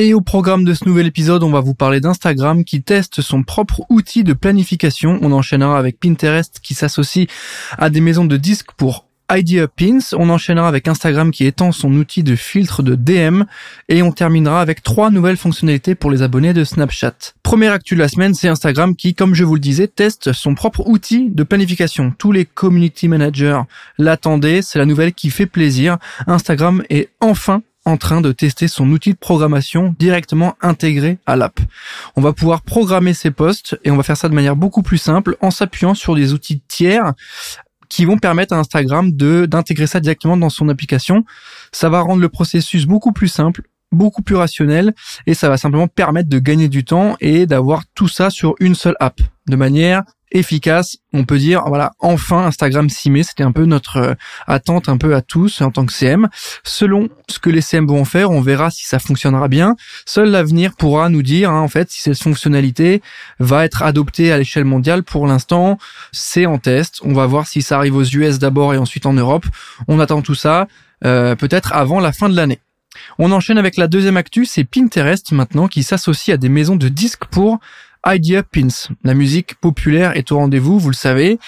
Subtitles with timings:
[0.00, 3.42] et au programme de ce nouvel épisode, on va vous parler d'Instagram qui teste son
[3.42, 5.18] propre outil de planification.
[5.20, 7.26] On enchaînera avec Pinterest qui s'associe
[7.76, 9.98] à des maisons de disques pour Idea Pins.
[10.14, 13.42] On enchaînera avec Instagram qui étend son outil de filtre de DM
[13.90, 17.34] et on terminera avec trois nouvelles fonctionnalités pour les abonnés de Snapchat.
[17.42, 20.54] Première actu de la semaine, c'est Instagram qui, comme je vous le disais, teste son
[20.54, 22.14] propre outil de planification.
[22.16, 23.60] Tous les community managers
[23.98, 25.98] l'attendaient, c'est la nouvelle qui fait plaisir.
[26.26, 31.60] Instagram est enfin en train de tester son outil de programmation directement intégré à l'app.
[32.16, 34.98] On va pouvoir programmer ses posts et on va faire ça de manière beaucoup plus
[34.98, 37.12] simple en s'appuyant sur des outils tiers
[37.88, 41.24] qui vont permettre à Instagram de d'intégrer ça directement dans son application.
[41.72, 44.94] Ça va rendre le processus beaucoup plus simple, beaucoup plus rationnel
[45.26, 48.74] et ça va simplement permettre de gagner du temps et d'avoir tout ça sur une
[48.74, 50.98] seule app de manière efficace.
[51.12, 53.22] On peut dire, voilà, enfin Instagram s'y met.
[53.22, 54.14] C'était un peu notre euh,
[54.46, 56.28] attente un peu à tous en tant que CM.
[56.62, 59.76] Selon ce que les CM vont faire, on verra si ça fonctionnera bien.
[60.06, 63.02] Seul l'avenir pourra nous dire, hein, en fait, si cette fonctionnalité
[63.38, 65.02] va être adoptée à l'échelle mondiale.
[65.02, 65.78] Pour l'instant,
[66.12, 67.00] c'est en test.
[67.04, 69.46] On va voir si ça arrive aux US d'abord et ensuite en Europe.
[69.88, 70.68] On attend tout ça,
[71.04, 72.60] euh, peut-être avant la fin de l'année.
[73.18, 76.88] On enchaîne avec la deuxième actu, c'est Pinterest maintenant qui s'associe à des maisons de
[76.88, 77.60] disques pour
[78.06, 78.94] Idea Pins.
[79.04, 81.38] La musique populaire est au rendez-vous, vous le savez.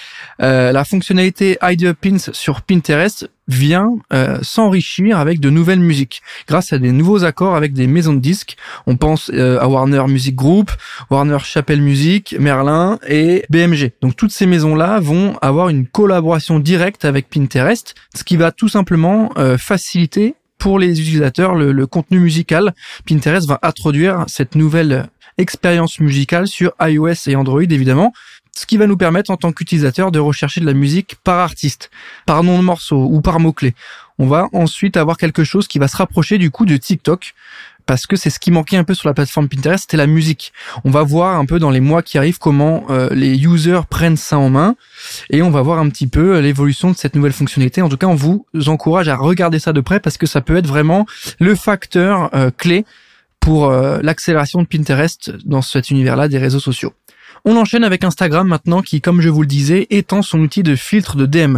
[0.41, 6.71] Euh, la fonctionnalité Idea Pins sur Pinterest vient euh, s'enrichir avec de nouvelles musiques grâce
[6.71, 8.55] à des nouveaux accords avec des maisons de disques.
[8.87, 10.71] On pense euh, à Warner Music Group,
[11.09, 13.91] Warner Chappell Music, Merlin et BMG.
[14.01, 18.69] Donc toutes ces maisons-là vont avoir une collaboration directe avec Pinterest, ce qui va tout
[18.69, 22.73] simplement faciliter pour les utilisateurs le, le, contenu musical.
[23.05, 28.13] Pinterest va introduire cette nouvelle expérience musicale sur iOS et Android évidemment,
[28.55, 31.89] ce qui va nous permettre en tant qu'utilisateur de rechercher de la musique par artiste,
[32.25, 33.73] par nom de morceau ou par mot-clé.
[34.19, 37.33] On va ensuite avoir quelque chose qui va se rapprocher du coup de TikTok
[37.85, 40.53] parce que c'est ce qui manquait un peu sur la plateforme Pinterest, c'était la musique.
[40.85, 44.15] On va voir un peu dans les mois qui arrivent comment euh, les users prennent
[44.15, 44.75] ça en main
[45.29, 47.81] et on va voir un petit peu l'évolution de cette nouvelle fonctionnalité.
[47.81, 50.55] En tout cas, on vous encourage à regarder ça de près parce que ça peut
[50.55, 51.05] être vraiment
[51.39, 52.85] le facteur euh, clé
[53.43, 56.93] pour euh, l'accélération de Pinterest dans cet univers-là des réseaux sociaux.
[57.43, 60.75] On enchaîne avec Instagram maintenant qui, comme je vous le disais, étend son outil de
[60.77, 61.57] filtre de DM.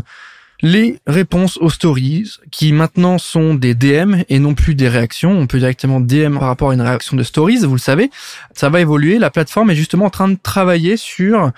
[0.61, 5.37] Les réponses aux stories, qui maintenant sont des DM et non plus des réactions.
[5.37, 8.09] On peut directement DM par rapport à une réaction de stories, vous le savez.
[8.55, 9.19] Ça va évoluer.
[9.19, 11.51] La plateforme est justement en train de travailler sur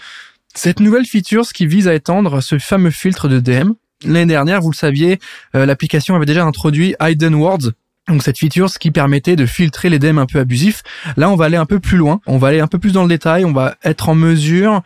[0.53, 3.71] cette nouvelle feature qui vise à étendre ce fameux filtre de DM.
[4.03, 5.19] L'année dernière, vous le saviez,
[5.55, 7.71] euh, l'application avait déjà introduit Hidden Words,
[8.07, 10.84] donc cette feature, ce qui permettait de filtrer les DM un peu abusifs.
[11.18, 12.22] Là, on va aller un peu plus loin.
[12.25, 13.44] On va aller un peu plus dans le détail.
[13.44, 14.81] On va être en mesure,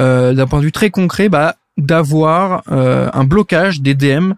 [0.00, 4.32] euh, d'un point de vue très concret, bah, d'avoir euh, un blocage des DM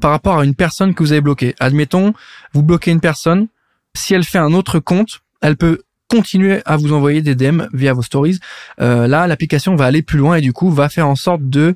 [0.00, 1.54] par rapport à une personne que vous avez bloquée.
[1.60, 2.12] Admettons,
[2.52, 3.48] vous bloquez une personne.
[3.94, 7.94] Si elle fait un autre compte, elle peut continuer à vous envoyer des DM via
[7.94, 8.38] vos stories.
[8.80, 11.74] Euh, là, l'application va aller plus loin et du coup va faire en sorte de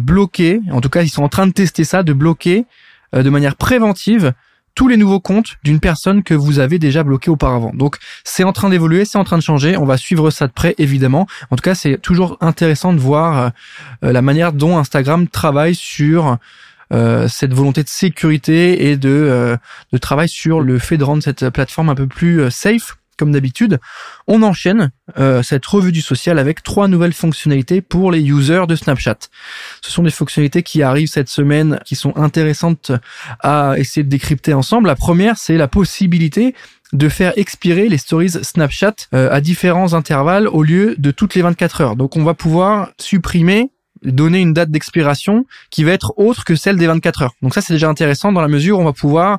[0.00, 0.60] bloquer.
[0.72, 2.64] En tout cas, ils sont en train de tester ça, de bloquer
[3.12, 4.32] de manière préventive
[4.74, 7.72] tous les nouveaux comptes d'une personne que vous avez déjà bloqué auparavant.
[7.74, 10.52] Donc c'est en train d'évoluer, c'est en train de changer, on va suivre ça de
[10.52, 11.26] près évidemment.
[11.50, 13.52] En tout cas, c'est toujours intéressant de voir
[14.04, 16.38] euh, la manière dont Instagram travaille sur
[16.92, 19.56] euh, cette volonté de sécurité et de, euh,
[19.92, 23.78] de travail sur le fait de rendre cette plateforme un peu plus safe comme d'habitude,
[24.26, 28.74] on enchaîne euh, cette revue du social avec trois nouvelles fonctionnalités pour les users de
[28.74, 29.18] Snapchat.
[29.82, 32.92] Ce sont des fonctionnalités qui arrivent cette semaine, qui sont intéressantes
[33.40, 34.88] à essayer de décrypter ensemble.
[34.88, 36.54] La première, c'est la possibilité
[36.92, 41.42] de faire expirer les stories Snapchat euh, à différents intervalles au lieu de toutes les
[41.42, 41.96] 24 heures.
[41.96, 43.70] Donc on va pouvoir supprimer
[44.04, 47.34] donner une date d'expiration qui va être autre que celle des 24 heures.
[47.40, 49.38] Donc ça c'est déjà intéressant dans la mesure où on va pouvoir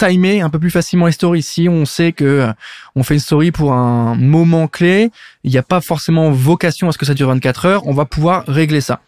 [0.00, 1.42] timer un peu plus facilement les stories.
[1.42, 2.52] Si on sait que euh,
[2.96, 5.10] on fait une story pour un moment clé,
[5.44, 8.06] il n'y a pas forcément vocation à ce que ça dure 24 heures, on va
[8.06, 9.00] pouvoir régler ça.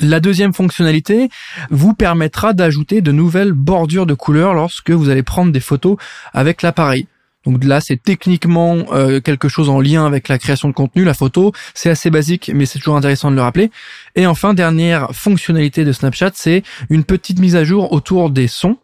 [0.00, 1.30] La deuxième fonctionnalité
[1.70, 5.96] vous permettra d'ajouter de nouvelles bordures de couleurs lorsque vous allez prendre des photos
[6.32, 7.06] avec l'appareil.
[7.46, 11.14] Donc là, c'est techniquement euh, quelque chose en lien avec la création de contenu, la
[11.14, 11.52] photo.
[11.72, 13.70] C'est assez basique, mais c'est toujours intéressant de le rappeler.
[14.16, 18.76] Et enfin, dernière fonctionnalité de Snapchat, c'est une petite mise à jour autour des sons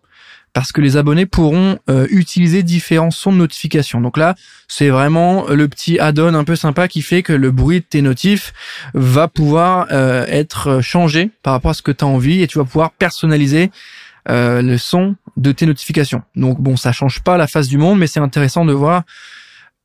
[0.55, 4.01] parce que les abonnés pourront euh, utiliser différents sons de notification.
[4.01, 4.37] Donc là,
[4.69, 8.01] c'est vraiment le petit add-on un peu sympa qui fait que le bruit de tes
[8.01, 8.55] notifs
[8.95, 12.59] va pouvoir euh, être changé par rapport à ce que tu as envie et tu
[12.59, 13.73] vas pouvoir personnaliser
[14.31, 16.23] euh, le son de tes notifications.
[16.37, 19.03] Donc bon, ça change pas la face du monde, mais c'est intéressant de voir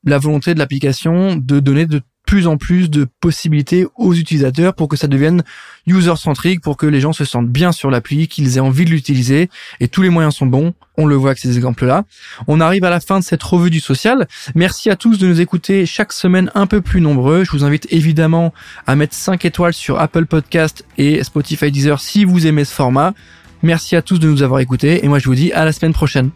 [0.05, 4.87] la volonté de l'application de donner de plus en plus de possibilités aux utilisateurs pour
[4.87, 5.41] que ça devienne
[5.87, 9.49] user-centrique, pour que les gens se sentent bien sur l'appli, qu'ils aient envie de l'utiliser.
[9.79, 10.75] Et tous les moyens sont bons.
[10.95, 12.03] On le voit avec ces exemples-là.
[12.47, 14.27] On arrive à la fin de cette revue du social.
[14.53, 17.43] Merci à tous de nous écouter chaque semaine un peu plus nombreux.
[17.43, 18.53] Je vous invite évidemment
[18.85, 23.15] à mettre 5 étoiles sur Apple Podcast et Spotify Deezer si vous aimez ce format.
[23.63, 25.93] Merci à tous de nous avoir écoutés et moi je vous dis à la semaine
[25.93, 26.29] prochaine.